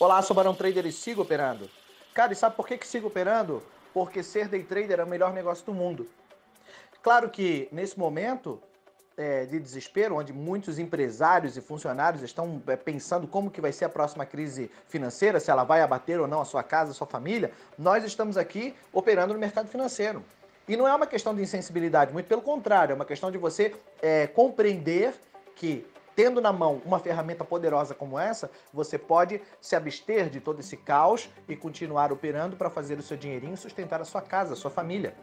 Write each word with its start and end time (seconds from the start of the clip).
Olá, 0.00 0.20
sou 0.22 0.34
Barão 0.34 0.56
Trader 0.56 0.84
e 0.86 0.90
sigo 0.90 1.22
operando. 1.22 1.70
Cara, 2.12 2.32
e 2.32 2.36
sabe 2.36 2.56
por 2.56 2.66
que, 2.66 2.76
que 2.76 2.86
sigo 2.86 3.06
operando? 3.06 3.62
Porque 3.92 4.24
ser 4.24 4.48
day 4.48 4.64
trader 4.64 4.98
é 4.98 5.04
o 5.04 5.06
melhor 5.06 5.32
negócio 5.32 5.64
do 5.64 5.72
mundo. 5.72 6.08
Claro 7.00 7.30
que 7.30 7.68
nesse 7.70 7.96
momento 7.96 8.60
é, 9.16 9.46
de 9.46 9.60
desespero, 9.60 10.16
onde 10.16 10.32
muitos 10.32 10.80
empresários 10.80 11.56
e 11.56 11.60
funcionários 11.60 12.24
estão 12.24 12.60
é, 12.66 12.74
pensando 12.74 13.28
como 13.28 13.52
que 13.52 13.60
vai 13.60 13.70
ser 13.70 13.84
a 13.84 13.88
próxima 13.88 14.26
crise 14.26 14.68
financeira, 14.88 15.38
se 15.38 15.48
ela 15.48 15.62
vai 15.62 15.80
abater 15.80 16.18
ou 16.18 16.26
não 16.26 16.40
a 16.40 16.44
sua 16.44 16.64
casa, 16.64 16.90
a 16.90 16.94
sua 16.94 17.06
família, 17.06 17.52
nós 17.78 18.02
estamos 18.02 18.36
aqui 18.36 18.74
operando 18.92 19.32
no 19.32 19.38
mercado 19.38 19.68
financeiro. 19.68 20.24
E 20.66 20.76
não 20.76 20.88
é 20.88 20.94
uma 20.94 21.06
questão 21.06 21.32
de 21.32 21.42
insensibilidade, 21.42 22.12
muito 22.12 22.26
pelo 22.26 22.42
contrário, 22.42 22.92
é 22.92 22.96
uma 22.96 23.04
questão 23.04 23.30
de 23.30 23.38
você 23.38 23.72
é, 24.02 24.26
compreender 24.26 25.14
que 25.54 25.86
tendo 26.14 26.40
na 26.40 26.52
mão 26.52 26.80
uma 26.84 26.98
ferramenta 26.98 27.44
poderosa 27.44 27.94
como 27.94 28.18
essa, 28.18 28.50
você 28.72 28.98
pode 28.98 29.40
se 29.60 29.74
abster 29.74 30.28
de 30.28 30.40
todo 30.40 30.60
esse 30.60 30.76
caos 30.76 31.28
e 31.48 31.56
continuar 31.56 32.12
operando 32.12 32.56
para 32.56 32.70
fazer 32.70 32.98
o 32.98 33.02
seu 33.02 33.16
dinheirinho 33.16 33.56
sustentar 33.56 34.00
a 34.00 34.04
sua 34.04 34.22
casa, 34.22 34.54
a 34.54 34.56
sua 34.56 34.70
família. 34.70 35.14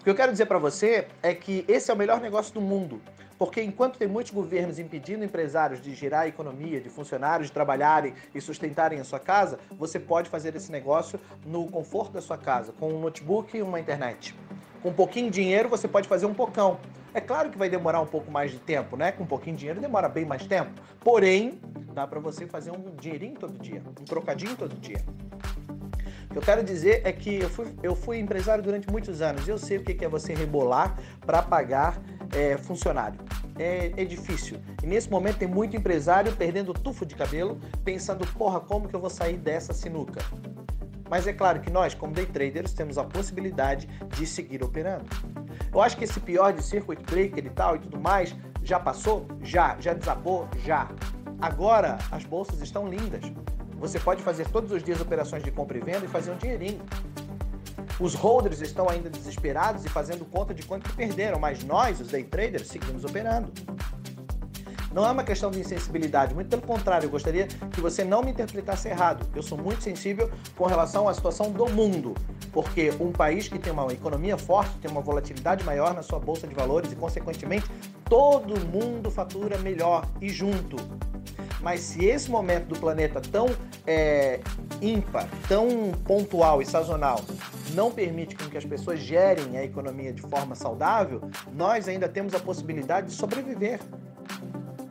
O 0.00 0.04
que 0.04 0.10
eu 0.10 0.14
quero 0.14 0.32
dizer 0.32 0.46
para 0.46 0.58
você 0.58 1.08
é 1.22 1.34
que 1.34 1.64
esse 1.66 1.90
é 1.90 1.94
o 1.94 1.96
melhor 1.96 2.20
negócio 2.20 2.54
do 2.54 2.60
mundo. 2.60 3.00
Porque 3.38 3.62
enquanto 3.62 3.98
tem 3.98 4.08
muitos 4.08 4.32
governos 4.32 4.80
impedindo 4.80 5.24
empresários 5.24 5.80
de 5.80 5.94
girar 5.94 6.22
a 6.22 6.28
economia, 6.28 6.80
de 6.80 6.88
funcionários 6.88 7.48
de 7.48 7.52
trabalharem 7.52 8.14
e 8.34 8.40
sustentarem 8.40 8.98
a 8.98 9.04
sua 9.04 9.20
casa, 9.20 9.60
você 9.70 10.00
pode 10.00 10.28
fazer 10.28 10.56
esse 10.56 10.72
negócio 10.72 11.20
no 11.46 11.68
conforto 11.68 12.12
da 12.12 12.20
sua 12.20 12.36
casa, 12.36 12.72
com 12.72 12.92
um 12.92 13.00
notebook 13.00 13.56
e 13.56 13.62
uma 13.62 13.78
internet. 13.78 14.34
Com 14.82 14.88
um 14.90 14.94
pouquinho 14.94 15.30
de 15.30 15.40
dinheiro 15.40 15.68
você 15.68 15.86
pode 15.86 16.08
fazer 16.08 16.26
um 16.26 16.34
pocão. 16.34 16.80
É 17.14 17.20
claro 17.20 17.50
que 17.50 17.58
vai 17.58 17.68
demorar 17.68 18.00
um 18.00 18.06
pouco 18.06 18.30
mais 18.30 18.50
de 18.50 18.58
tempo, 18.58 18.96
né? 18.96 19.12
Com 19.12 19.24
um 19.24 19.26
pouquinho 19.26 19.56
de 19.56 19.60
dinheiro 19.60 19.80
demora 19.80 20.08
bem 20.08 20.24
mais 20.24 20.46
tempo. 20.46 20.70
Porém, 21.00 21.58
dá 21.94 22.06
para 22.06 22.20
você 22.20 22.46
fazer 22.46 22.70
um 22.70 22.94
dinheirinho 23.00 23.34
todo 23.34 23.58
dia, 23.58 23.82
um 24.00 24.04
trocadinho 24.04 24.56
todo 24.56 24.74
dia. 24.78 25.02
O 26.28 26.32
que 26.32 26.38
eu 26.38 26.42
quero 26.42 26.62
dizer 26.62 27.00
é 27.04 27.12
que 27.12 27.36
eu 27.36 27.48
fui, 27.48 27.74
eu 27.82 27.96
fui 27.96 28.18
empresário 28.18 28.62
durante 28.62 28.90
muitos 28.90 29.22
anos 29.22 29.48
e 29.48 29.50
eu 29.50 29.58
sei 29.58 29.78
o 29.78 29.84
que 29.84 30.04
é 30.04 30.08
você 30.08 30.34
rebolar 30.34 30.98
para 31.24 31.42
pagar 31.42 31.98
é, 32.36 32.58
funcionário. 32.58 33.18
É, 33.58 33.92
é, 33.96 34.04
difícil. 34.04 34.58
E 34.82 34.86
nesse 34.86 35.10
momento 35.10 35.38
tem 35.38 35.48
muito 35.48 35.76
empresário 35.76 36.30
perdendo 36.36 36.72
tufo 36.72 37.04
de 37.04 37.16
cabelo, 37.16 37.58
pensando, 37.84 38.24
porra, 38.34 38.60
como 38.60 38.88
que 38.88 38.94
eu 38.94 39.00
vou 39.00 39.10
sair 39.10 39.36
dessa 39.36 39.72
sinuca? 39.72 40.20
Mas 41.10 41.26
é 41.26 41.32
claro 41.32 41.60
que 41.60 41.70
nós, 41.70 41.94
como 41.94 42.12
day 42.12 42.26
traders, 42.26 42.72
temos 42.72 42.98
a 42.98 43.04
possibilidade 43.04 43.88
de 44.10 44.26
seguir 44.26 44.62
operando. 44.62 45.06
Eu 45.72 45.80
acho 45.80 45.96
que 45.96 46.04
esse 46.04 46.20
pior 46.20 46.52
de 46.52 46.62
circuit 46.62 47.02
breaker 47.02 47.44
e 47.44 47.50
tal 47.50 47.76
e 47.76 47.78
tudo 47.78 47.98
mais 47.98 48.34
já 48.62 48.78
passou? 48.78 49.26
Já. 49.42 49.76
Já 49.80 49.94
desabou? 49.94 50.48
Já. 50.64 50.88
Agora 51.40 51.98
as 52.10 52.24
bolsas 52.24 52.60
estão 52.60 52.88
lindas. 52.88 53.24
Você 53.78 53.98
pode 54.00 54.22
fazer 54.22 54.48
todos 54.48 54.72
os 54.72 54.82
dias 54.82 55.00
operações 55.00 55.42
de 55.42 55.50
compra 55.50 55.78
e 55.78 55.80
venda 55.80 56.04
e 56.04 56.08
fazer 56.08 56.32
um 56.32 56.36
dinheirinho. 56.36 56.82
Os 58.00 58.14
holders 58.14 58.60
estão 58.60 58.88
ainda 58.88 59.10
desesperados 59.10 59.84
e 59.84 59.88
fazendo 59.88 60.24
conta 60.24 60.54
de 60.54 60.62
quanto 60.62 60.88
que 60.88 60.96
perderam, 60.96 61.38
mas 61.38 61.64
nós, 61.64 62.00
os 62.00 62.08
day 62.08 62.22
traders, 62.22 62.68
seguimos 62.68 63.04
operando. 63.04 63.52
Não 64.92 65.06
é 65.06 65.10
uma 65.10 65.22
questão 65.22 65.50
de 65.50 65.60
insensibilidade, 65.60 66.34
muito 66.34 66.48
pelo 66.48 66.62
contrário, 66.62 67.06
eu 67.06 67.10
gostaria 67.10 67.46
que 67.46 67.80
você 67.80 68.04
não 68.04 68.22
me 68.22 68.30
interpretasse 68.30 68.88
errado. 68.88 69.26
Eu 69.34 69.42
sou 69.42 69.58
muito 69.58 69.82
sensível 69.82 70.30
com 70.56 70.64
relação 70.66 71.08
à 71.08 71.14
situação 71.14 71.50
do 71.50 71.68
mundo, 71.68 72.14
porque 72.52 72.90
um 72.98 73.12
país 73.12 73.48
que 73.48 73.58
tem 73.58 73.72
uma 73.72 73.92
economia 73.92 74.38
forte, 74.38 74.78
tem 74.78 74.90
uma 74.90 75.02
volatilidade 75.02 75.62
maior 75.62 75.92
na 75.94 76.02
sua 76.02 76.18
bolsa 76.18 76.46
de 76.46 76.54
valores 76.54 76.90
e, 76.90 76.96
consequentemente, 76.96 77.70
todo 78.08 78.58
mundo 78.66 79.10
fatura 79.10 79.58
melhor 79.58 80.06
e 80.20 80.30
junto. 80.30 80.76
Mas 81.60 81.80
se 81.80 82.04
esse 82.04 82.30
momento 82.30 82.68
do 82.68 82.78
planeta 82.78 83.20
tão 83.20 83.46
é, 83.86 84.40
ímpar, 84.80 85.28
tão 85.48 85.92
pontual 86.04 86.62
e 86.62 86.66
sazonal 86.66 87.20
não 87.74 87.90
permite 87.90 88.34
que 88.36 88.56
as 88.56 88.64
pessoas 88.64 89.00
gerem 89.00 89.58
a 89.58 89.64
economia 89.64 90.12
de 90.12 90.22
forma 90.22 90.54
saudável, 90.54 91.20
nós 91.52 91.88
ainda 91.88 92.08
temos 92.08 92.34
a 92.34 92.38
possibilidade 92.38 93.08
de 93.08 93.12
sobreviver 93.14 93.80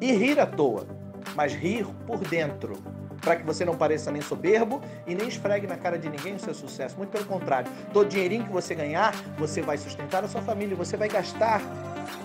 e 0.00 0.12
rir 0.12 0.38
à 0.38 0.46
toa, 0.46 0.86
mas 1.34 1.52
rir 1.52 1.86
por 2.06 2.18
dentro, 2.18 2.76
para 3.20 3.36
que 3.36 3.42
você 3.42 3.64
não 3.64 3.76
pareça 3.76 4.10
nem 4.10 4.22
soberbo 4.22 4.80
e 5.06 5.14
nem 5.14 5.28
esfregue 5.28 5.66
na 5.66 5.76
cara 5.76 5.98
de 5.98 6.08
ninguém 6.08 6.34
o 6.34 6.38
seu 6.38 6.54
sucesso. 6.54 6.96
Muito 6.96 7.10
pelo 7.10 7.24
contrário, 7.24 7.70
todo 7.92 8.08
dinheirinho 8.08 8.44
que 8.44 8.52
você 8.52 8.74
ganhar, 8.74 9.14
você 9.36 9.60
vai 9.60 9.76
sustentar 9.76 10.24
a 10.24 10.28
sua 10.28 10.42
família, 10.42 10.76
você 10.76 10.96
vai 10.96 11.08
gastar 11.08 11.60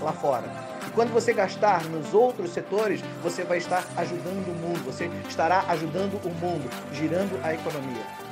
lá 0.02 0.14
fora. 0.14 0.46
E 0.88 0.92
quando 0.92 1.12
você 1.12 1.34
gastar 1.34 1.84
nos 1.86 2.14
outros 2.14 2.52
setores, 2.52 3.02
você 3.22 3.44
vai 3.44 3.58
estar 3.58 3.86
ajudando 3.98 4.48
o 4.48 4.56
mundo, 4.56 4.86
você 4.86 5.10
estará 5.28 5.66
ajudando 5.70 6.20
o 6.26 6.30
mundo, 6.30 6.70
girando 6.94 7.40
a 7.44 7.54
economia. 7.54 8.23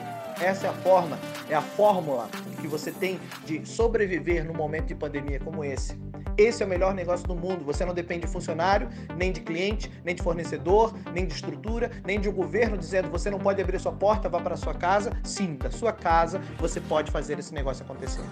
Essa 0.41 0.66
é 0.66 0.69
a 0.72 0.74
forma, 0.74 1.19
é 1.47 1.53
a 1.53 1.62
fórmula 1.62 2.28
que 2.59 2.68
você 2.68 2.91
tem 2.91 3.19
de 3.46 3.63
sobreviver 3.63 4.44
num 4.44 4.56
momento 4.56 4.88
de 4.88 4.96
pandemia 4.96 5.40
como 5.40 5.63
esse. 5.63 5.96
Esse 6.35 6.63
é 6.63 6.66
o 6.66 6.69
melhor 6.69 6.96
negócio 6.96 7.28
do 7.28 7.35
mundo. 7.35 7.63
Você 7.63 7.85
não 7.85 7.94
depende 7.94 8.25
de 8.25 8.31
funcionário, 8.31 8.90
nem 9.16 9.31
de 9.31 9.41
cliente, 9.41 9.91
nem 10.03 10.16
de 10.16 10.24
fornecedor, 10.24 10.96
nem 11.13 11.28
de 11.28 11.34
estrutura, 11.35 11.91
nem 12.03 12.19
de 12.19 12.28
um 12.28 12.34
governo 12.34 12.75
dizendo 12.75 13.12
você 13.12 13.30
não 13.30 13.38
pode 13.38 13.62
abrir 13.62 13.80
sua 13.80 13.91
porta, 13.91 14.28
vá 14.28 14.40
para 14.40 14.57
sua 14.57 14.74
casa. 14.74 15.12
Sim, 15.24 15.56
da 15.56 15.69
sua 15.69 15.94
casa 15.94 16.41
você 16.57 16.81
pode 16.81 17.12
fazer 17.12 17.38
esse 17.38 17.53
negócio 17.53 17.85
acontecer. 17.85 18.24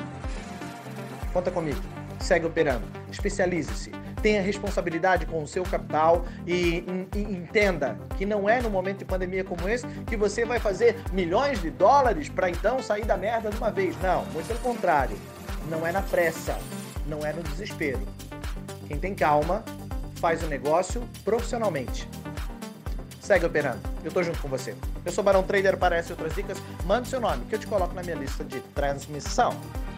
Conta 1.32 1.52
comigo. 1.52 1.80
Segue 2.20 2.48
operando. 2.48 2.86
Especialize-se. 3.12 3.92
Tenha 4.22 4.42
responsabilidade 4.42 5.26
com 5.26 5.42
o 5.44 5.48
seu 5.48 5.64
capital 5.64 6.26
e, 6.46 6.84
e, 7.16 7.20
entenda 7.20 7.98
que 8.18 8.26
não 8.26 8.50
é 8.50 8.62
no 8.62 8.70
momento 8.70 9.00
de 9.00 9.06
pandemia 9.06 9.44
como 9.44 9.68
esse 9.68 9.88
que 10.06 10.18
você 10.18 10.46
vai 10.46 10.60
fazer 10.60 10.98
milhões 11.14 11.62
de 11.62 11.70
dólares 11.70 12.30
para 12.30 12.50
então 12.50 12.82
sair 12.82 13.06
da 13.06 13.16
merda 13.16 13.50
de 13.50 13.58
uma 13.58 13.72
vez. 13.72 13.96
Não, 14.02 14.26
muito 14.26 14.48
pelo 14.48 14.60
contrário. 14.60 15.18
Não 15.70 15.86
é 15.86 15.92
na 15.92 16.02
pressa 16.02 16.58
não 17.10 17.26
é 17.26 17.34
no 17.34 17.42
desespero. 17.44 18.00
Quem 18.88 18.98
tem 18.98 19.16
calma 19.16 19.64
faz 20.16 20.44
o 20.44 20.48
negócio 20.48 21.02
profissionalmente. 21.26 22.08
Segue 23.20 23.46
operando. 23.46 23.80
Eu 24.04 24.12
tô 24.12 24.24
junto 24.24 24.40
com 24.40 24.48
você. 24.48 24.76
Eu 25.06 25.12
sou 25.12 25.24
Barão 25.24 25.44
Trader, 25.44 25.74
aparece 25.74 26.12
outras 26.12 26.34
dicas. 26.34 26.58
Mande 26.86 27.08
seu 27.08 27.20
nome 27.20 27.46
que 27.46 27.56
eu 27.56 27.60
te 27.60 27.68
coloco 27.68 27.94
na 27.94 28.02
minha 28.02 28.16
lista 28.16 28.44
de 28.44 28.60
transmissão. 28.60 29.52